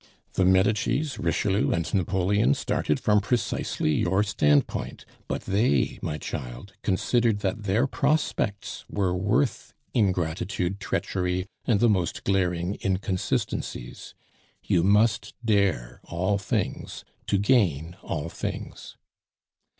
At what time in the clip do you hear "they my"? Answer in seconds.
5.43-6.17